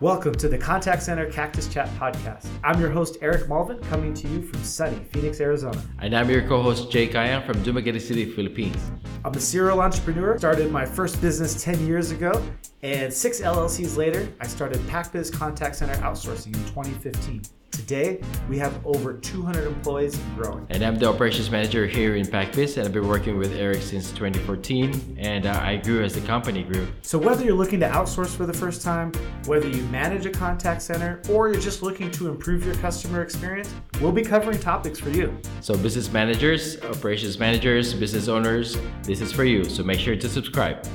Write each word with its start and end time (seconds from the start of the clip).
Welcome 0.00 0.34
to 0.36 0.48
the 0.48 0.56
Contact 0.56 1.02
Center 1.02 1.30
Cactus 1.30 1.68
Chat 1.68 1.86
podcast. 1.98 2.46
I'm 2.64 2.80
your 2.80 2.88
host, 2.88 3.18
Eric 3.20 3.50
Malvin, 3.50 3.80
coming 3.80 4.14
to 4.14 4.28
you 4.28 4.40
from 4.40 4.64
sunny 4.64 4.98
Phoenix, 5.12 5.42
Arizona. 5.42 5.78
And 5.98 6.16
I'm 6.16 6.30
your 6.30 6.40
co 6.48 6.62
host, 6.62 6.90
Jake 6.90 7.12
Kayan 7.12 7.42
from 7.42 7.62
Dumaguete 7.62 8.00
City, 8.00 8.24
Philippines. 8.24 8.80
I'm 9.26 9.34
a 9.34 9.38
serial 9.38 9.82
entrepreneur, 9.82 10.38
started 10.38 10.72
my 10.72 10.86
first 10.86 11.20
business 11.20 11.62
10 11.62 11.86
years 11.86 12.12
ago, 12.12 12.42
and 12.82 13.12
six 13.12 13.42
LLCs 13.42 13.98
later, 13.98 14.26
I 14.40 14.46
started 14.46 14.78
PacBiz 14.88 15.30
Contact 15.34 15.76
Center 15.76 15.96
Outsourcing 15.96 16.54
in 16.56 16.64
2015. 16.64 17.42
Today, 17.80 18.20
we 18.46 18.58
have 18.58 18.78
over 18.84 19.14
200 19.14 19.66
employees 19.66 20.18
and 20.18 20.36
growing. 20.36 20.66
And 20.68 20.82
I'm 20.82 20.96
the 20.96 21.08
operations 21.08 21.50
manager 21.50 21.86
here 21.86 22.14
in 22.14 22.26
PacBiz, 22.26 22.76
and 22.76 22.86
I've 22.86 22.92
been 22.92 23.08
working 23.08 23.38
with 23.38 23.54
Eric 23.54 23.80
since 23.80 24.10
2014, 24.10 25.16
and 25.18 25.46
uh, 25.46 25.58
I 25.62 25.76
grew 25.76 26.04
as 26.04 26.14
the 26.14 26.20
company 26.20 26.62
grew. 26.62 26.86
So, 27.00 27.18
whether 27.18 27.42
you're 27.42 27.56
looking 27.56 27.80
to 27.80 27.88
outsource 27.88 28.36
for 28.36 28.44
the 28.44 28.52
first 28.52 28.82
time, 28.82 29.12
whether 29.46 29.66
you 29.66 29.82
manage 29.84 30.26
a 30.26 30.30
contact 30.30 30.82
center, 30.82 31.22
or 31.30 31.48
you're 31.48 31.60
just 31.60 31.82
looking 31.82 32.10
to 32.10 32.28
improve 32.28 32.66
your 32.66 32.74
customer 32.76 33.22
experience, 33.22 33.74
we'll 33.98 34.12
be 34.12 34.22
covering 34.22 34.58
topics 34.58 34.98
for 34.98 35.08
you. 35.08 35.34
So, 35.62 35.74
business 35.74 36.12
managers, 36.12 36.78
operations 36.82 37.38
managers, 37.38 37.94
business 37.94 38.28
owners, 38.28 38.76
this 39.04 39.22
is 39.22 39.32
for 39.32 39.44
you. 39.44 39.64
So, 39.64 39.82
make 39.82 40.00
sure 40.00 40.16
to 40.16 40.28
subscribe. 40.28 40.86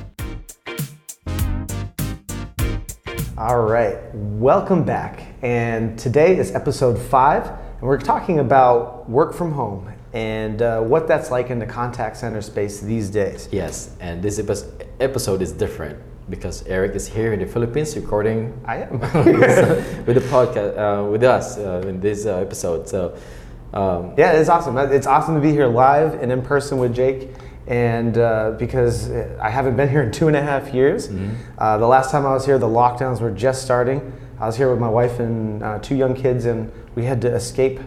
All 3.40 3.64
right, 3.64 3.98
welcome 4.14 4.84
back. 4.84 5.35
And 5.46 6.00
today 6.00 6.40
is 6.40 6.56
episode 6.56 6.98
five, 6.98 7.46
and 7.46 7.84
we're 7.84 8.00
talking 8.00 8.40
about 8.40 9.08
work 9.08 9.32
from 9.32 9.52
home 9.52 9.94
and 10.12 10.60
uh, 10.60 10.82
what 10.82 11.08
that's 11.08 11.30
like 11.30 11.52
in 11.52 11.60
the 11.60 11.68
contact 11.68 12.18
center 12.18 12.42
space 12.42 12.80
these 12.80 13.12
days. 13.12 13.48
Yes, 13.52 13.96
and 14.00 14.24
this 14.24 14.40
episode 15.00 15.44
is 15.44 15.52
different 15.52 16.00
because 16.32 16.66
Eric 16.66 16.96
is 16.96 17.08
here 17.08 17.32
in 17.32 17.42
the 17.42 17.46
Philippines 17.46 17.96
recording. 17.96 18.60
I 18.66 18.78
am 18.78 19.00
with 20.08 20.16
the 20.16 20.28
podcast 20.32 20.80
uh, 20.80 21.12
with 21.12 21.24
us 21.24 21.60
uh, 21.60 21.84
in 21.86 22.02
this 22.02 22.26
uh, 22.26 22.38
episode. 22.38 22.90
So 22.90 23.16
um, 23.72 24.16
yeah, 24.18 24.32
it's 24.32 24.50
awesome. 24.50 24.76
It's 24.80 25.06
awesome 25.06 25.36
to 25.36 25.42
be 25.42 25.52
here 25.52 25.68
live 25.68 26.24
and 26.24 26.32
in 26.32 26.42
person 26.42 26.80
with 26.80 26.96
Jake 26.96 27.30
and 27.68 28.18
uh, 28.18 28.56
because 28.58 29.12
I 29.12 29.52
haven't 29.52 29.76
been 29.76 29.90
here 29.90 30.02
in 30.02 30.12
two 30.12 30.28
and 30.28 30.36
a 30.36 30.42
half 30.42 30.74
years. 30.74 31.08
Mm-hmm. 31.08 31.36
Uh, 31.60 31.78
the 31.78 31.88
last 31.88 32.10
time 32.10 32.26
I 32.26 32.34
was 32.34 32.48
here, 32.48 32.58
the 32.58 32.68
lockdowns 32.68 33.22
were 33.22 33.30
just 33.30 33.62
starting. 33.62 34.12
I 34.40 34.46
was 34.46 34.58
here 34.58 34.70
with 34.70 34.80
my 34.80 34.90
wife 34.90 35.20
and 35.20 35.64
uh, 35.64 35.80
two 35.80 35.96
young 35.96 36.14
kids, 36.14 36.46
and 36.46 36.72
we 36.96 37.06
had 37.06 37.22
to 37.22 37.34
escape 37.34 37.80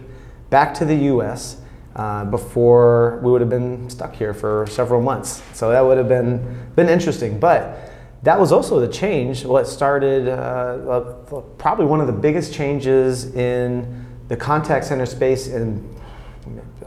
back 0.49 0.73
to 0.75 0.85
the 0.85 0.95
U.S. 0.95 1.57
Uh, 1.95 2.25
before 2.25 3.19
we 3.23 3.31
would 3.31 3.41
have 3.41 3.49
been 3.49 3.89
stuck 3.89 4.15
here 4.15 4.33
for 4.33 4.65
several 4.67 5.01
months. 5.01 5.43
So 5.53 5.69
that 5.69 5.81
would 5.81 5.97
have 5.97 6.09
been 6.09 6.71
been 6.75 6.89
interesting, 6.89 7.39
but. 7.39 7.85
That 8.23 8.37
was 8.37 8.51
also 8.51 8.81
the 8.81 8.87
change. 8.89 9.45
What 9.45 9.65
started 9.65 10.27
uh, 10.27 11.13
probably 11.57 11.85
one 11.85 12.01
of 12.01 12.07
the 12.07 12.11
biggest 12.11 12.53
changes 12.53 13.33
in 13.33 14.05
the 14.27 14.35
contact 14.35 14.83
center 14.83 15.05
space 15.05 15.47
in 15.47 15.89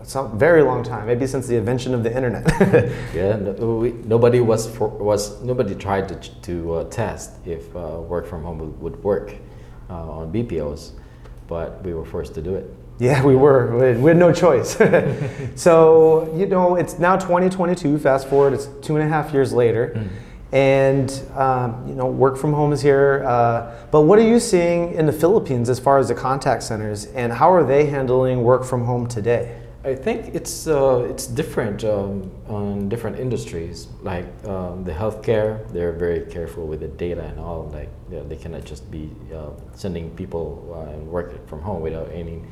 some 0.02 0.38
very 0.38 0.62
long 0.62 0.82
time, 0.82 1.06
maybe 1.06 1.26
since 1.26 1.46
the 1.46 1.56
invention 1.56 1.94
of 1.94 2.02
the 2.02 2.14
internet. 2.14 2.44
yeah, 3.14 3.36
no, 3.36 3.76
we, 3.76 3.92
nobody 3.92 4.40
was 4.40 4.68
for, 4.68 4.88
was 4.88 5.40
nobody 5.42 5.74
tried 5.74 6.08
to 6.08 6.16
to 6.42 6.74
uh, 6.74 6.84
test 6.90 7.32
if 7.46 7.74
uh, 7.74 8.00
work 8.00 8.26
from 8.26 8.42
home 8.42 8.58
would, 8.58 8.80
would 8.80 9.04
work 9.04 9.34
uh, 9.92 10.10
on 10.10 10.32
BPOs, 10.32 10.92
but 11.46 11.84
we 11.84 11.92
were 11.92 12.04
forced 12.04 12.34
to 12.34 12.42
do 12.42 12.54
it. 12.54 12.72
Yeah, 12.98 13.24
we 13.24 13.36
were. 13.36 13.94
We 13.98 14.08
had 14.08 14.16
no 14.16 14.32
choice. 14.32 14.76
so 15.56 16.32
you 16.36 16.46
know, 16.46 16.76
it's 16.76 16.98
now 16.98 17.16
2022. 17.16 17.98
Fast 17.98 18.28
forward, 18.28 18.52
it's 18.52 18.68
two 18.80 18.96
and 18.96 19.04
a 19.04 19.08
half 19.08 19.32
years 19.32 19.52
later. 19.52 19.92
Mm. 19.94 20.08
And 20.52 21.38
um, 21.38 21.88
you 21.88 21.94
know, 21.94 22.06
work 22.06 22.36
from 22.36 22.52
home 22.52 22.72
is 22.72 22.82
here. 22.82 23.24
Uh, 23.26 23.74
but 23.90 24.02
what 24.02 24.18
are 24.18 24.28
you 24.28 24.38
seeing 24.38 24.94
in 24.94 25.06
the 25.06 25.12
Philippines 25.12 25.68
as 25.68 25.80
far 25.80 25.98
as 25.98 26.08
the 26.08 26.14
contact 26.14 26.62
centers, 26.62 27.06
and 27.06 27.32
how 27.32 27.50
are 27.52 27.64
they 27.64 27.86
handling 27.86 28.42
work 28.44 28.64
from 28.64 28.84
home 28.84 29.06
today? 29.06 29.61
I 29.84 29.96
think 29.96 30.34
it's 30.34 30.68
uh, 30.68 31.06
it's 31.10 31.26
different 31.26 31.82
um, 31.82 32.30
on 32.48 32.88
different 32.88 33.18
industries. 33.18 33.88
Like 34.00 34.26
um, 34.46 34.84
the 34.84 34.92
healthcare, 34.92 35.68
they're 35.72 35.92
very 35.92 36.20
careful 36.26 36.68
with 36.68 36.80
the 36.80 36.88
data 36.88 37.22
and 37.24 37.40
all. 37.40 37.68
Like 37.72 37.90
they 38.08 38.36
cannot 38.36 38.64
just 38.64 38.88
be 38.92 39.10
uh, 39.34 39.50
sending 39.74 40.10
people 40.10 40.72
uh, 40.72 40.92
and 40.92 41.08
work 41.08 41.48
from 41.48 41.62
home 41.62 41.82
without 41.82 42.10
any 42.12 42.42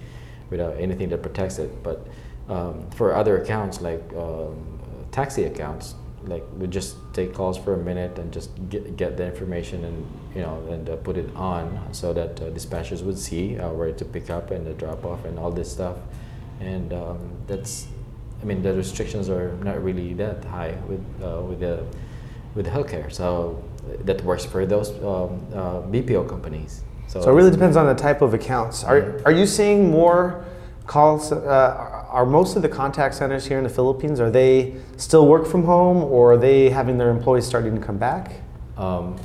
without 0.51 0.77
anything 0.81 1.09
that 1.11 1.23
protects 1.23 1.61
it. 1.61 1.71
But 1.85 2.05
um, 2.49 2.91
for 2.91 3.15
other 3.15 3.41
accounts 3.41 3.81
like 3.81 4.03
um, 4.17 4.81
taxi 5.13 5.45
accounts, 5.45 5.95
like 6.25 6.45
we 6.59 6.67
just 6.67 6.97
take 7.13 7.33
calls 7.33 7.57
for 7.57 7.75
a 7.75 7.79
minute 7.79 8.19
and 8.19 8.33
just 8.33 8.51
get, 8.69 8.97
get 8.97 9.17
the 9.17 9.25
information 9.25 9.85
and 9.85 10.05
you 10.35 10.43
know 10.43 10.61
and 10.69 10.91
uh, 10.91 10.97
put 10.97 11.17
it 11.17 11.31
on 11.37 11.95
so 11.95 12.13
that 12.13 12.41
uh, 12.41 12.47
dispatchers 12.51 13.05
would 13.05 13.19
see 13.19 13.57
uh, 13.57 13.71
where 13.71 13.93
to 13.93 14.05
pick 14.05 14.31
up 14.31 14.51
and 14.51 14.67
the 14.67 14.73
drop 14.73 15.05
off 15.05 15.25
and 15.25 15.39
all 15.39 15.53
this 15.53 15.71
stuff 15.71 15.97
and 16.61 16.93
um, 16.93 17.31
that's 17.47 17.87
I 18.41 18.45
mean 18.45 18.63
the 18.63 18.75
restrictions 18.75 19.29
are 19.29 19.53
not 19.63 19.83
really 19.83 20.15
that 20.15 20.45
high 20.45 20.77
with 20.89 21.05
uh, 21.23 21.43
with 21.43 21.61
the 21.61 21.85
with 22.55 22.67
healthcare, 22.67 23.13
so 23.13 23.63
that 24.05 24.23
works 24.25 24.45
for 24.45 24.67
those 24.67 24.91
um, 24.91 25.47
uh, 25.55 25.83
BPO 25.83 26.29
companies. 26.29 26.83
So, 27.07 27.21
so, 27.21 27.31
it 27.31 27.35
really 27.35 27.51
depends 27.51 27.77
on 27.77 27.87
the 27.87 27.95
type 27.95 28.23
of 28.23 28.35
accounts. 28.35 28.85
Are 28.85 29.21
are 29.25 29.33
you 29.33 29.47
seeing 29.47 29.91
more 29.91 30.45
calls? 30.87 31.33
Uh, 31.33 32.07
are 32.09 32.27
most 32.27 32.57
of 32.57 32.63
the 32.63 32.69
contact 32.69 33.15
centers 33.15 33.47
here 33.47 33.59
in 33.59 33.65
the 33.65 33.71
Philippines 33.71 34.19
are 34.19 34.31
they 34.31 34.75
still 34.97 35.27
work 35.27 35.47
from 35.47 35.65
home, 35.65 36.05
or 36.05 36.33
are 36.33 36.37
they 36.37 36.71
having 36.71 36.99
their 36.99 37.11
employees 37.11 37.47
starting 37.47 37.75
to 37.75 37.81
come 37.81 37.99
back? 37.99 38.33
Um, 38.77 39.17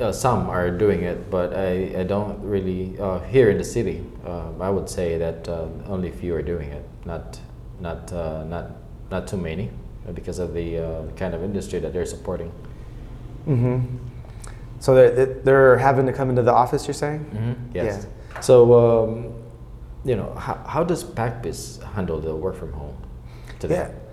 uh, 0.00 0.12
some 0.12 0.48
are 0.50 0.70
doing 0.70 1.02
it, 1.02 1.30
but 1.30 1.54
I, 1.54 2.00
I 2.00 2.02
don't 2.04 2.40
really 2.42 2.98
uh, 2.98 3.20
here 3.20 3.50
in 3.50 3.58
the 3.58 3.64
city. 3.64 4.04
Uh, 4.24 4.50
I 4.60 4.70
would 4.70 4.88
say 4.88 5.18
that 5.18 5.48
uh, 5.48 5.68
only 5.86 6.10
few 6.10 6.34
are 6.34 6.42
doing 6.42 6.70
it, 6.70 6.84
not 7.04 7.38
not 7.80 8.12
uh, 8.12 8.44
not 8.44 8.72
not 9.10 9.26
too 9.26 9.36
many, 9.36 9.70
because 10.14 10.38
of 10.38 10.54
the 10.54 10.78
uh, 10.78 11.02
kind 11.16 11.34
of 11.34 11.42
industry 11.42 11.78
that 11.80 11.92
they're 11.92 12.06
supporting. 12.06 12.52
Mm-hmm. 13.46 13.96
So 14.80 14.94
they're, 14.94 15.26
they're 15.26 15.78
having 15.78 16.06
to 16.06 16.12
come 16.12 16.28
into 16.30 16.42
the 16.42 16.52
office. 16.52 16.86
You're 16.86 16.94
saying? 16.94 17.24
Mm-hmm. 17.24 17.76
Yes. 17.76 18.06
Yeah. 18.34 18.40
So 18.40 18.74
um, 18.74 19.34
you 20.04 20.16
know, 20.16 20.34
how, 20.34 20.54
how 20.66 20.84
does 20.84 21.02
PacBiz 21.04 21.82
handle 21.94 22.20
the 22.20 22.34
work 22.34 22.56
from 22.56 22.72
home 22.72 22.96
today? 23.58 23.90
Yeah. 23.90 24.05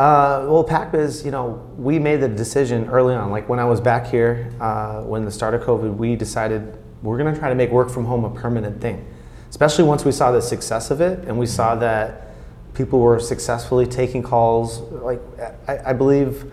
Uh, 0.00 0.46
well, 0.48 0.64
PacBiz, 0.64 1.26
you 1.26 1.30
know, 1.30 1.62
we 1.76 1.98
made 1.98 2.22
the 2.22 2.28
decision 2.28 2.88
early 2.88 3.14
on. 3.14 3.30
Like 3.30 3.50
when 3.50 3.58
I 3.58 3.66
was 3.66 3.82
back 3.82 4.06
here, 4.06 4.50
uh, 4.58 5.02
when 5.02 5.26
the 5.26 5.30
start 5.30 5.52
of 5.52 5.60
COVID, 5.60 5.94
we 5.94 6.16
decided 6.16 6.78
we're 7.02 7.18
going 7.18 7.30
to 7.34 7.38
try 7.38 7.50
to 7.50 7.54
make 7.54 7.68
work 7.70 7.90
from 7.90 8.06
home 8.06 8.24
a 8.24 8.30
permanent 8.30 8.80
thing. 8.80 9.06
Especially 9.50 9.84
once 9.84 10.02
we 10.02 10.10
saw 10.10 10.32
the 10.32 10.40
success 10.40 10.90
of 10.90 11.02
it, 11.02 11.28
and 11.28 11.38
we 11.38 11.44
saw 11.44 11.74
that 11.74 12.28
people 12.72 12.98
were 12.98 13.20
successfully 13.20 13.84
taking 13.84 14.22
calls. 14.22 14.80
Like 14.90 15.20
I, 15.68 15.90
I 15.90 15.92
believe 15.92 16.50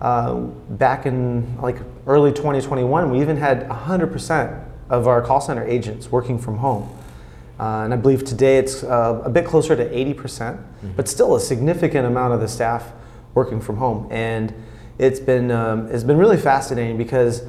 uh, 0.00 0.34
back 0.34 1.06
in 1.06 1.56
like 1.62 1.76
early 2.08 2.32
2021, 2.32 3.12
we 3.12 3.20
even 3.20 3.36
had 3.36 3.68
100% 3.68 4.64
of 4.90 5.06
our 5.06 5.22
call 5.22 5.40
center 5.40 5.64
agents 5.64 6.10
working 6.10 6.36
from 6.36 6.56
home. 6.56 6.88
Uh, 7.58 7.82
and 7.84 7.92
I 7.92 7.96
believe 7.96 8.24
today 8.24 8.58
it's 8.58 8.84
uh, 8.84 9.20
a 9.24 9.30
bit 9.30 9.44
closer 9.44 9.74
to 9.74 9.84
80%, 9.84 10.16
percent 10.16 10.56
mm-hmm. 10.58 10.92
but 10.92 11.08
still 11.08 11.34
a 11.34 11.40
significant 11.40 12.06
amount 12.06 12.32
of 12.34 12.40
the 12.40 12.48
staff 12.48 12.92
working 13.34 13.60
from 13.60 13.76
home. 13.78 14.06
And 14.10 14.54
it's 14.98 15.20
been, 15.20 15.50
um, 15.50 15.88
it's 15.88 16.04
been 16.04 16.18
really 16.18 16.36
fascinating 16.36 16.96
because 16.96 17.42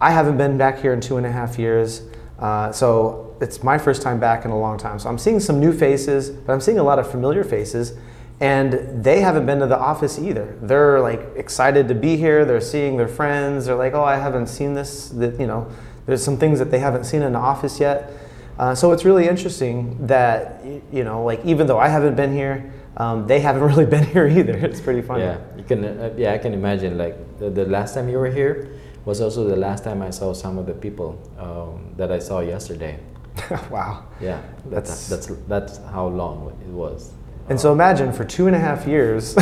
I 0.00 0.10
haven't 0.10 0.36
been 0.36 0.58
back 0.58 0.80
here 0.80 0.92
in 0.92 1.00
two 1.00 1.16
and 1.16 1.26
a 1.26 1.32
half 1.32 1.58
years. 1.58 2.02
Uh, 2.38 2.70
so 2.70 3.34
it's 3.40 3.62
my 3.62 3.78
first 3.78 4.02
time 4.02 4.20
back 4.20 4.44
in 4.44 4.50
a 4.50 4.58
long 4.58 4.78
time. 4.78 4.98
So 4.98 5.08
I'm 5.08 5.18
seeing 5.18 5.40
some 5.40 5.58
new 5.58 5.72
faces, 5.72 6.30
but 6.30 6.52
I'm 6.52 6.60
seeing 6.60 6.78
a 6.78 6.82
lot 6.82 6.98
of 6.98 7.10
familiar 7.10 7.44
faces. 7.44 7.94
And 8.40 9.02
they 9.02 9.20
haven't 9.20 9.46
been 9.46 9.60
to 9.60 9.66
the 9.66 9.78
office 9.78 10.18
either. 10.18 10.58
They're 10.60 11.00
like 11.00 11.20
excited 11.36 11.88
to 11.88 11.94
be 11.94 12.18
here. 12.18 12.44
They're 12.44 12.60
seeing 12.60 12.98
their 12.98 13.08
friends. 13.08 13.64
They're 13.64 13.76
like, 13.76 13.94
oh, 13.94 14.04
I 14.04 14.16
haven't 14.16 14.48
seen 14.48 14.74
this. 14.74 15.08
That 15.08 15.40
you 15.40 15.46
know, 15.46 15.70
there's 16.04 16.22
some 16.22 16.36
things 16.36 16.58
that 16.58 16.70
they 16.70 16.78
haven't 16.78 17.04
seen 17.04 17.22
in 17.22 17.32
the 17.32 17.38
office 17.38 17.80
yet. 17.80 18.12
Uh, 18.58 18.74
so 18.74 18.92
it's 18.92 19.04
really 19.04 19.28
interesting 19.28 20.06
that 20.06 20.64
you 20.92 21.04
know, 21.04 21.24
like 21.24 21.44
even 21.44 21.66
though 21.66 21.78
I 21.78 21.88
haven't 21.88 22.14
been 22.14 22.32
here, 22.32 22.72
um, 22.96 23.26
they 23.26 23.40
haven't 23.40 23.62
really 23.70 23.86
been 23.86 24.04
here 24.04 24.26
either. 24.26 24.56
It's 24.56 24.80
pretty 24.80 25.02
funny. 25.02 25.24
Yeah, 25.24 25.38
you 25.56 25.64
can. 25.64 25.84
Uh, 25.84 26.14
yeah, 26.16 26.32
I 26.32 26.38
can 26.38 26.54
imagine. 26.54 26.96
Like 26.96 27.38
the, 27.38 27.50
the, 27.50 27.66
last 27.66 27.94
time 27.94 28.08
you 28.08 28.18
were 28.18 28.30
here 28.30 28.70
was 29.04 29.20
also 29.20 29.46
the 29.46 29.56
last 29.56 29.84
time 29.84 30.02
I 30.02 30.10
saw 30.10 30.32
some 30.32 30.58
of 30.58 30.66
the 30.66 30.74
people 30.74 31.20
um, 31.38 31.94
that 31.96 32.10
I 32.10 32.18
saw 32.18 32.40
yesterday. 32.40 32.98
wow. 33.70 34.04
Yeah, 34.20 34.42
that's 34.66 35.08
that's 35.08 35.26
that's 35.48 35.78
how 35.92 36.06
long 36.06 36.56
it 36.66 36.72
was. 36.72 37.12
And 37.48 37.60
so 37.60 37.72
imagine 37.72 38.12
for 38.12 38.24
two 38.24 38.46
and 38.46 38.56
a 38.56 38.58
half 38.58 38.86
years, 38.86 39.36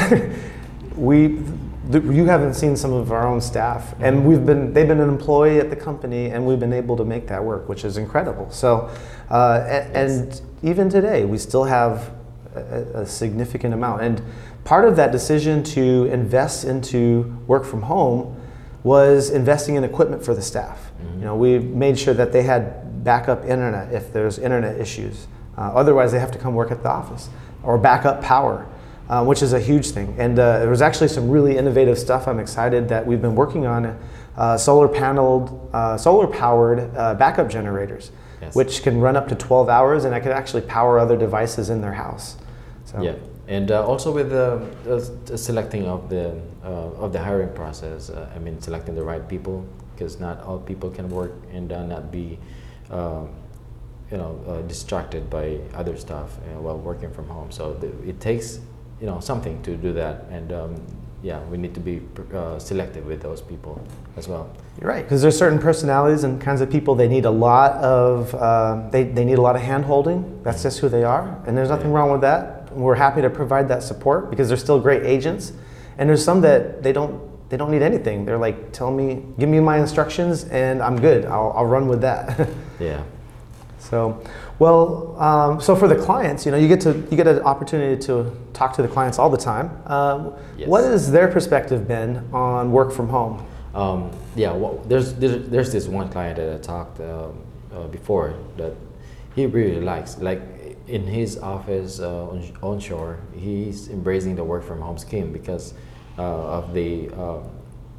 we 0.97 1.39
you 1.91 2.25
haven't 2.27 2.55
seen 2.55 2.77
some 2.77 2.93
of 2.93 3.13
our 3.13 3.27
own 3.27 3.41
staff, 3.41 3.95
and 4.01 4.19
mm-hmm. 4.19 4.27
we've 4.27 4.47
been 4.47 4.73
they've 4.73 4.89
been 4.89 5.01
an 5.01 5.09
employee 5.09 5.59
at 5.59 5.71
the 5.71 5.77
company, 5.77 6.31
and 6.31 6.47
we've 6.47 6.61
been 6.61 6.73
able 6.73 6.97
to 6.97 7.05
make 7.05 7.27
that 7.29 7.43
work, 7.43 7.69
which 7.69 7.85
is 7.85 7.97
incredible. 7.97 8.51
So, 8.51 8.91
uh, 9.31 9.65
and, 9.69 9.97
and, 9.97 10.43
even 10.63 10.89
today, 10.89 11.27
we 11.27 11.37
still 11.37 11.65
have 11.65 12.11
a, 12.55 13.01
a, 13.01 13.07
significant 13.07 13.75
amount. 13.75 14.01
And 14.01 14.23
part 14.65 14.87
of 14.87 14.97
that 14.97 15.13
decision 15.13 15.63
to 15.65 16.07
invest 16.07 16.65
into 16.65 17.37
work 17.47 17.67
from 17.67 17.83
home 17.83 18.41
was 18.83 19.29
investing 19.29 19.75
in 19.75 19.85
equipment 19.85 20.25
for 20.25 20.35
the 20.35 20.41
staff. 20.41 20.91
You 21.19 21.25
know, 21.25 21.37
we 21.37 21.59
made 21.59 21.99
sure 21.99 22.15
that 22.15 22.33
they 22.33 22.43
had 22.43 23.05
backup 23.05 23.45
internet 23.45 23.93
if 23.93 24.13
there's 24.13 24.39
internet 24.39 24.81
issues. 24.81 25.27
Uh, 25.57 25.73
otherwise, 25.75 26.13
they 26.13 26.19
have 26.19 26.33
to 26.33 26.39
come 26.39 26.55
work 26.55 26.71
at 26.71 26.83
the 26.83 26.89
office 26.89 27.29
or 27.63 27.79
backup 27.79 28.23
power, 28.23 28.67
uh, 29.09 29.25
which 29.25 29.43
is 29.43 29.53
a 29.53 29.61
huge 29.61 29.91
thing. 29.91 30.15
And 30.19 30.39
uh, 30.39 30.61
there 30.61 30.71
was 30.71 30.83
actually 30.83 31.09
some 31.09 31.29
really 31.31 31.57
innovative 31.57 31.99
stuff. 31.99 32.27
I'm 32.27 32.39
excited 32.39 32.89
that 32.89 33.07
we've 33.07 33.21
been 33.23 33.35
working 33.35 33.67
on 33.67 33.99
uh, 34.37 34.57
solar 34.57 34.89
paneled, 34.89 35.71
uh, 35.73 35.97
solar 35.97 36.27
powered 36.27 36.95
uh, 36.97 37.15
backup 37.15 37.49
generators, 37.49 38.11
Yes. 38.43 38.55
which 38.55 38.83
can 38.83 39.01
run 39.01 39.17
up 39.17 39.29
to 39.29 39.35
12 39.35 39.69
hours, 39.69 40.05
and 40.05 40.15
I 40.15 40.21
could 40.21 40.33
actually 40.33 40.63
power 40.63 40.99
other 40.99 41.17
devices 41.17 41.71
in 41.71 41.81
their 41.81 41.95
house. 41.95 42.37
So, 42.85 43.01
Yeah, 43.01 43.15
and 43.49 43.71
uh, 43.71 43.87
also 43.87 44.13
with 44.13 44.31
the 44.31 44.61
uh, 45.33 45.37
selecting 45.37 45.87
of 45.87 46.11
the 46.11 46.41
uh, 46.65 47.05
of 47.05 47.13
the 47.13 47.19
hiring 47.19 47.53
process. 47.55 48.11
Uh, 48.11 48.29
I 48.35 48.39
mean, 48.39 48.61
selecting 48.61 48.95
the 48.95 49.03
right 49.03 49.27
people 49.29 49.65
because 49.95 50.19
not 50.19 50.43
all 50.43 50.59
people 50.59 50.91
can 50.91 51.09
work 51.09 51.33
and 51.53 51.71
uh, 51.73 51.85
not 51.87 52.11
be, 52.11 52.39
um, 52.91 53.29
you 54.11 54.17
know, 54.17 54.41
uh, 54.49 54.63
distracted 54.63 55.31
by 55.31 55.61
other 55.75 55.97
stuff 55.97 56.39
uh, 56.39 56.61
while 56.61 56.79
working 56.79 57.13
from 57.13 57.29
home. 57.29 57.51
So 57.53 57.75
the, 57.75 57.89
it 58.09 58.21
takes, 58.21 58.61
you 59.05 59.11
know, 59.11 59.21
something 59.21 59.61
to 59.63 59.77
do 59.77 59.93
that, 59.93 60.25
and 60.31 60.51
um, 60.51 60.83
yeah, 61.23 61.39
we 61.51 61.59
need 61.59 61.75
to 61.75 61.81
be 61.81 62.01
uh, 62.35 62.59
selective 62.59 63.05
with 63.05 63.21
those 63.21 63.43
people 63.43 63.79
as 64.17 64.29
well. 64.29 64.49
You're 64.81 64.89
right, 64.89 65.03
because 65.05 65.21
there's 65.21 65.37
certain 65.37 65.59
personalities 65.59 66.25
and 66.25 66.41
kinds 66.41 66.63
of 66.63 66.71
people 66.71 66.95
they 66.95 67.07
need 67.07 67.27
a 67.27 67.31
lot 67.31 67.73
of 67.85 68.35
um, 68.37 68.91
they, 68.91 69.03
they 69.05 69.27
need 69.27 69.37
a 69.37 69.43
lot 69.43 69.57
of 69.57 69.61
hand 69.63 69.85
holding. 69.85 70.43
That's 70.43 70.63
just 70.63 70.79
who 70.79 70.89
they 70.89 71.05
are, 71.05 71.39
and 71.47 71.55
there's 71.55 71.69
nothing 71.69 71.91
Yeah. 71.91 71.97
wrong 71.99 72.13
with 72.13 72.23
that. 72.23 72.73
We're 72.75 72.95
happy 72.95 73.21
to 73.21 73.29
provide 73.29 73.69
that 73.69 73.83
support 73.83 74.31
because 74.31 74.49
they're 74.49 74.57
still 74.57 74.81
great 74.81 75.03
agents. 75.03 75.53
And 75.99 76.09
there's 76.09 76.25
some 76.25 76.41
that 76.41 76.83
they 76.83 76.93
don't 76.95 77.21
they 77.51 77.59
don't 77.59 77.71
need 77.71 77.83
anything. 77.83 78.25
They're 78.25 78.39
like, 78.39 78.73
tell 78.73 78.91
me, 78.91 79.23
give 79.39 79.51
me 79.51 79.61
my 79.61 79.77
instructions, 79.79 80.45
and 80.45 80.81
I'm 80.81 80.99
good. 80.99 81.27
I'll, 81.27 81.53
I'll 81.55 81.67
run 81.67 81.89
with 81.89 82.01
that. 82.01 82.49
Yeah. 82.81 83.03
So, 83.91 84.23
well, 84.59 85.15
um, 85.21 85.61
so 85.61 85.77
for 85.77 85.89
the 85.89 85.97
clients, 85.97 86.47
you 86.47 86.53
know, 86.53 86.59
you 86.59 86.69
get 86.69 86.81
to 86.83 86.93
you 87.11 87.17
get 87.17 87.27
an 87.27 87.41
opportunity 87.41 88.01
to 88.07 88.35
talk 88.53 88.73
to 88.77 88.83
the 88.83 88.89
clients 88.89 89.19
all 89.19 89.31
the 89.31 89.37
time. 89.53 89.71
Um, 89.87 90.33
Yes. 90.57 90.69
What 90.69 90.85
has 90.85 91.11
their 91.11 91.29
perspective 91.29 91.87
been 91.89 92.23
on 92.33 92.71
work 92.71 92.93
from 92.93 93.09
home? 93.09 93.45
Um, 93.75 94.11
yeah, 94.37 94.53
well, 94.53 94.81
there's, 94.87 95.15
there's 95.15 95.49
there's 95.49 95.73
this 95.73 95.87
one 95.89 96.09
client 96.09 96.37
that 96.37 96.55
I 96.55 96.59
talked 96.59 97.01
um, 97.01 97.41
uh, 97.75 97.89
before 97.89 98.35
that 98.57 98.73
he 99.35 99.47
really 99.47 99.81
likes. 99.81 100.17
Like 100.19 100.41
in 100.87 101.07
his 101.07 101.39
office 101.39 101.99
uh, 102.01 102.29
on, 102.29 102.57
onshore, 102.63 103.19
he's 103.37 103.89
embracing 103.89 104.37
the 104.37 104.45
work 104.45 104.63
from 104.63 104.81
home 104.81 104.99
scheme 104.99 105.33
because 105.33 105.75
uh, 106.19 106.23
of 106.59 106.73
the 106.73 107.11
uh, 107.11 107.41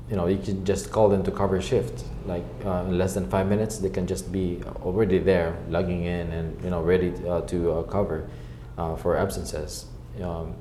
you 0.10 0.16
know 0.16 0.28
you 0.28 0.38
can 0.38 0.64
just 0.66 0.92
call 0.92 1.10
them 1.10 1.24
to 1.24 1.32
cover 1.32 1.62
shift. 1.62 2.04
Like 2.26 2.44
uh, 2.66 2.86
in 2.88 2.98
less 2.98 3.14
than 3.14 3.30
five 3.30 3.48
minutes, 3.48 3.78
they 3.78 3.90
can 3.90 4.08
just 4.08 4.32
be 4.32 4.62
already 4.84 5.20
there, 5.20 5.58
logging 5.70 6.04
in 6.06 6.32
and 6.32 6.64
you 6.64 6.70
know 6.70 6.82
ready 6.82 7.14
uh, 7.28 7.42
to 7.42 7.72
uh, 7.72 7.84
cover 7.84 8.28
uh, 8.78 8.96
for 8.96 9.16
absences. 9.18 9.86
Um, 10.22 10.56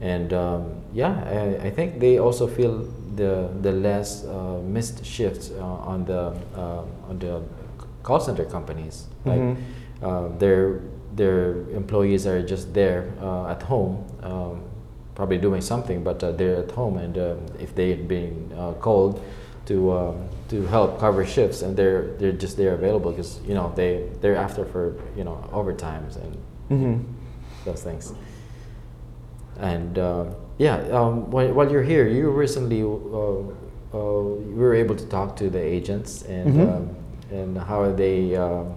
and 0.00 0.32
um, 0.32 0.82
yeah, 0.92 1.12
I, 1.60 1.68
I 1.68 1.70
think 1.70 2.00
they 2.00 2.18
also 2.18 2.46
feel 2.46 2.86
the 3.16 3.48
the 3.62 3.72
less 3.72 4.24
uh, 4.24 4.60
missed 4.62 5.04
shifts 5.04 5.50
uh, 5.50 5.62
on 5.64 6.04
the 6.04 6.34
on 7.08 7.18
the 7.18 7.42
call 8.02 8.20
center 8.20 8.44
companies. 8.44 9.06
Like 9.24 9.40
Mhm. 9.40 9.56
uh, 10.02 10.28
their 10.38 10.80
their 11.16 11.64
employees 11.72 12.26
are 12.26 12.42
just 12.42 12.74
there 12.74 13.08
uh, 13.22 13.48
at 13.48 13.62
home, 13.62 14.04
um, 14.22 14.60
probably 15.16 15.38
doing 15.38 15.60
something, 15.62 16.04
but 16.04 16.22
uh, 16.22 16.30
they're 16.32 16.56
at 16.62 16.70
home, 16.70 16.98
and 16.98 17.18
um, 17.18 17.38
if 17.58 17.74
they 17.74 17.88
had 17.90 18.06
been 18.06 18.52
uh, 18.56 18.72
called 18.74 19.20
to 19.66 19.90
um, 19.92 20.28
to 20.48 20.62
help 20.66 21.00
cover 21.00 21.26
shifts, 21.26 21.62
and 21.62 21.76
they're 21.76 22.12
they're 22.18 22.30
just 22.44 22.56
there 22.56 22.74
available 22.74 23.10
because 23.10 23.40
you 23.48 23.54
know 23.54 23.72
they 23.74 24.04
they're 24.20 24.36
after 24.36 24.64
for 24.64 24.94
you 25.16 25.24
know 25.24 25.36
overtimes 25.52 26.16
and 26.22 26.36
Mm-hmm. 26.70 27.02
those 27.64 27.82
things. 27.82 28.12
And 29.60 29.98
uh, 29.98 30.24
yeah, 30.58 30.76
um, 30.92 31.30
while, 31.30 31.52
while 31.52 31.70
you're 31.70 31.82
here, 31.82 32.06
you 32.08 32.30
recently 32.30 32.82
uh, 32.82 32.86
uh, 32.86 34.22
you 34.50 34.54
were 34.56 34.74
able 34.74 34.96
to 34.96 35.06
talk 35.06 35.36
to 35.36 35.48
the 35.48 35.62
agents, 35.62 36.22
and 36.24 36.54
Mhm. 36.54 36.76
um, 36.76 36.90
and 37.32 37.58
how 37.58 37.80
are 37.80 37.92
they? 37.92 38.36
Um, 38.36 38.74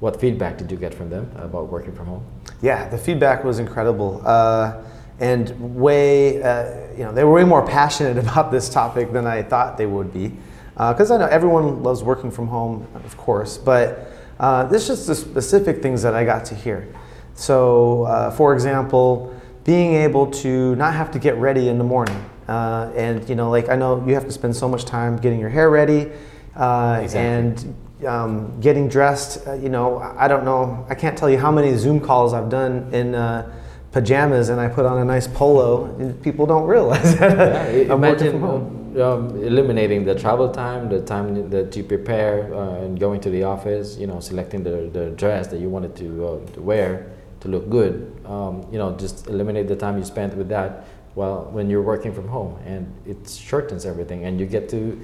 what 0.00 0.18
feedback 0.20 0.56
did 0.58 0.70
you 0.72 0.78
get 0.78 0.94
from 0.94 1.10
them 1.10 1.30
about 1.36 1.70
working 1.70 1.92
from 1.92 2.06
home? 2.06 2.22
Yeah, 2.62 2.88
the 2.88 2.96
feedback 2.98 3.44
was 3.44 3.58
incredible, 3.58 4.22
uh, 4.24 4.72
and 5.20 5.76
way 5.76 6.42
uh, 6.42 6.92
you 6.96 7.04
know 7.04 7.12
they 7.12 7.22
were 7.24 7.32
way 7.32 7.44
more 7.44 7.64
passionate 7.64 8.18
about 8.24 8.50
this 8.50 8.68
topic 8.68 9.12
than 9.12 9.26
I 9.26 9.42
thought 9.42 9.76
they 9.76 9.86
would 9.86 10.12
be, 10.12 10.32
because 10.74 11.10
I 11.10 11.18
know 11.18 11.26
everyone 11.26 11.82
loves 11.82 12.02
working 12.02 12.30
from 12.30 12.48
home, 12.48 12.86
of 12.94 13.16
course, 13.16 13.58
but 13.58 14.10
uh, 14.40 14.64
there's 14.64 14.86
just 14.86 15.06
the 15.06 15.14
specific 15.14 15.82
things 15.82 16.02
that 16.02 16.14
I 16.14 16.24
got 16.24 16.46
to 16.46 16.54
hear. 16.54 16.88
So, 17.34 18.04
uh, 18.04 18.30
for 18.30 18.54
example, 18.54 19.34
being 19.64 19.94
able 19.94 20.30
to 20.30 20.74
not 20.76 20.94
have 20.94 21.10
to 21.12 21.18
get 21.18 21.36
ready 21.36 21.68
in 21.68 21.78
the 21.78 21.84
morning, 21.84 22.16
uh, 22.48 22.90
and 22.96 23.28
you 23.28 23.34
know, 23.34 23.50
like 23.50 23.68
I 23.68 23.76
know 23.76 24.02
you 24.06 24.14
have 24.14 24.24
to 24.24 24.32
spend 24.32 24.56
so 24.56 24.68
much 24.68 24.84
time 24.84 25.16
getting 25.16 25.38
your 25.38 25.50
hair 25.50 25.70
ready, 25.70 26.10
uh, 26.56 27.00
Exactly. 27.02 27.20
and 27.20 27.76
um, 28.06 28.60
getting 28.60 28.88
dressed. 28.88 29.46
Uh, 29.46 29.52
you 29.52 29.68
know, 29.68 29.98
I 29.98 30.26
don't 30.26 30.44
know. 30.44 30.86
I 30.88 30.94
can't 30.94 31.16
tell 31.16 31.28
you 31.30 31.38
how 31.38 31.52
many 31.52 31.76
Zoom 31.76 32.00
calls 32.00 32.32
I've 32.32 32.48
done 32.48 32.88
in 32.92 33.14
uh, 33.14 33.52
pajamas, 33.92 34.48
and 34.48 34.60
I 34.60 34.68
put 34.68 34.86
on 34.86 34.98
a 34.98 35.04
nice 35.04 35.26
polo. 35.26 35.84
And 35.98 36.20
people 36.22 36.46
don't 36.46 36.66
realize 36.66 37.18
that 37.18 37.74
Yeah, 37.74 37.94
imagine 37.94 38.42
uh, 38.42 39.14
um, 39.14 39.42
eliminating 39.42 40.04
the 40.04 40.14
travel 40.14 40.50
time, 40.50 40.88
the 40.88 41.00
time 41.00 41.50
that 41.50 41.76
you 41.76 41.84
prepare, 41.84 42.52
uh, 42.54 42.84
and 42.84 42.98
going 42.98 43.20
to 43.20 43.30
the 43.30 43.44
office. 43.44 43.96
You 43.96 44.06
know, 44.06 44.20
selecting 44.20 44.62
the, 44.62 44.90
the 44.92 45.10
dress 45.10 45.48
that 45.48 45.60
you 45.60 45.68
wanted 45.68 45.96
to, 45.96 46.26
uh, 46.26 46.52
to 46.52 46.60
wear 46.60 47.12
to 47.40 47.48
look 47.48 47.68
good. 47.70 48.12
Um, 48.26 48.66
you 48.70 48.78
know, 48.78 48.96
just 48.96 49.26
eliminate 49.26 49.68
the 49.68 49.76
time 49.76 49.98
you 49.98 50.04
spent 50.04 50.34
with 50.34 50.48
that. 50.48 50.84
While 51.14 51.46
when 51.50 51.68
you're 51.68 51.82
working 51.82 52.12
from 52.12 52.28
home, 52.28 52.56
and 52.64 52.86
it 53.04 53.28
shortens 53.28 53.84
everything, 53.84 54.24
and 54.26 54.38
you 54.38 54.46
get 54.46 54.68
to 54.68 55.00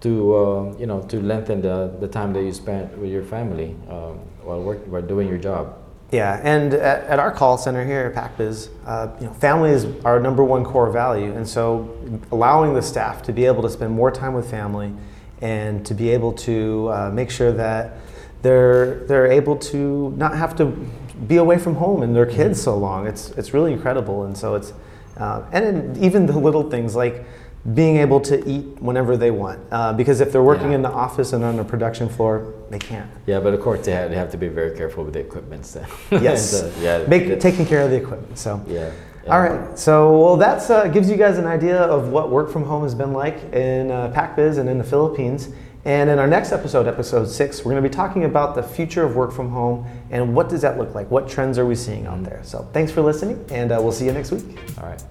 to 0.00 0.34
uh, 0.36 0.76
you 0.78 0.86
know 0.86 1.02
to 1.02 1.20
lengthen 1.20 1.60
the, 1.60 1.96
the 1.98 2.06
time 2.06 2.32
that 2.34 2.42
you 2.42 2.52
spent 2.52 2.96
with 2.96 3.10
your 3.10 3.24
family 3.24 3.74
um, 3.90 4.20
while 4.42 4.62
work 4.62 4.84
while 4.86 5.02
doing 5.02 5.28
your 5.28 5.38
job. 5.38 5.76
Yeah, 6.10 6.40
and 6.42 6.72
at, 6.72 7.04
at 7.04 7.18
our 7.18 7.30
call 7.30 7.58
center 7.58 7.84
here 7.84 8.12
at 8.16 8.38
PacBiz, 8.38 8.70
uh, 8.86 9.08
you 9.20 9.26
know, 9.26 9.34
family 9.34 9.70
is 9.70 9.86
our 10.06 10.18
number 10.18 10.42
one 10.42 10.64
core 10.64 10.90
value, 10.90 11.34
and 11.34 11.46
so 11.46 11.94
allowing 12.32 12.72
the 12.72 12.80
staff 12.80 13.22
to 13.24 13.32
be 13.32 13.44
able 13.44 13.62
to 13.62 13.68
spend 13.68 13.92
more 13.92 14.10
time 14.10 14.32
with 14.32 14.50
family, 14.50 14.94
and 15.42 15.84
to 15.84 15.92
be 15.92 16.08
able 16.08 16.32
to 16.32 16.88
uh, 16.90 17.10
make 17.12 17.30
sure 17.30 17.52
that 17.52 17.98
they're 18.40 19.04
they're 19.06 19.26
able 19.26 19.56
to 19.56 20.10
not 20.16 20.34
have 20.34 20.56
to 20.56 20.66
be 21.26 21.36
away 21.36 21.58
from 21.58 21.74
home 21.74 22.02
and 22.02 22.16
their 22.16 22.26
kids 22.26 22.62
so 22.62 22.76
long. 22.76 23.06
It's 23.06 23.30
it's 23.32 23.52
really 23.52 23.72
incredible, 23.74 24.24
and 24.24 24.36
so 24.36 24.54
it's 24.54 24.72
uh, 25.18 25.42
and 25.52 25.96
even 25.98 26.24
the 26.24 26.38
little 26.38 26.70
things 26.70 26.96
like 26.96 27.26
being 27.74 27.96
able 27.96 28.20
to 28.20 28.48
eat 28.48 28.64
whenever 28.80 29.16
they 29.16 29.30
want, 29.30 29.60
uh, 29.70 29.92
because 29.92 30.20
if 30.20 30.32
they're 30.32 30.42
working 30.42 30.70
Yeah. 30.70 30.76
in 30.76 30.82
the 30.82 30.90
office 30.90 31.32
and 31.32 31.44
on 31.44 31.56
the 31.56 31.64
production 31.64 32.08
floor, 32.08 32.54
they 32.70 32.78
can't. 32.78 33.10
Yeah, 33.26 33.40
but 33.40 33.52
of 33.52 33.60
course 33.60 33.84
they 33.84 33.92
have, 33.92 34.10
they 34.10 34.16
have 34.16 34.30
to 34.30 34.36
be 34.38 34.48
very 34.48 34.76
careful 34.76 35.04
with 35.04 35.14
the 35.14 35.20
equipment. 35.20 35.66
So. 35.66 35.82
Yes. 36.10 36.54
Uh, 36.54 36.70
yeah. 36.80 37.04
Make, 37.06 37.40
taking 37.40 37.66
care 37.66 37.82
of 37.82 37.90
the 37.90 37.96
equipment. 37.96 38.38
So. 38.38 38.60
Yeah. 38.68 38.90
All 39.28 39.40
right. 39.42 39.78
So, 39.78 40.18
well, 40.18 40.36
that's 40.38 40.70
uh, 40.70 40.88
gives 40.88 41.10
you 41.10 41.16
guys 41.16 41.36
an 41.36 41.46
idea 41.46 41.78
of 41.82 42.08
what 42.08 42.30
work 42.30 42.50
from 42.50 42.64
home 42.64 42.82
has 42.84 42.94
been 42.94 43.12
like 43.12 43.52
in 43.52 43.90
uh, 43.90 44.10
PacBiz 44.16 44.56
and 44.58 44.68
in 44.70 44.78
the 44.78 44.84
Philippines. 44.84 45.50
And 45.84 46.08
in 46.08 46.18
our 46.18 46.26
next 46.26 46.52
episode, 46.52 46.86
episode 46.86 47.26
six, 47.28 47.58
we're 47.64 47.72
going 47.72 47.82
to 47.82 47.88
be 47.88 47.94
talking 47.94 48.24
about 48.24 48.54
the 48.54 48.62
future 48.62 49.04
of 49.04 49.16
work 49.16 49.32
from 49.32 49.50
home 49.50 49.86
and 50.10 50.34
what 50.34 50.48
does 50.48 50.62
that 50.62 50.78
look 50.78 50.94
like? 50.94 51.10
What 51.10 51.28
trends 51.28 51.58
are 51.58 51.66
we 51.66 51.74
seeing 51.74 52.06
out 52.06 52.24
there? 52.24 52.40
So, 52.42 52.66
thanks 52.72 52.90
for 52.92 53.02
listening, 53.02 53.44
and 53.50 53.70
uh, 53.72 53.78
we'll 53.82 53.92
see 53.92 54.06
you 54.06 54.12
next 54.12 54.30
week. 54.32 54.44
All 54.80 54.86
right. 54.88 55.02